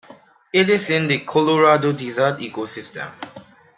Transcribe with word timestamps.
It 0.51 0.67
is 0.67 0.89
in 0.89 1.05
the 1.05 1.19
Colorado 1.19 1.91
Desert 1.91 2.39
ecosystem. 2.39 3.11